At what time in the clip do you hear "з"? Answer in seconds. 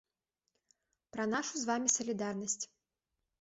1.65-1.69